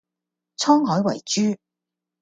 [0.57, 1.59] 滄海遺珠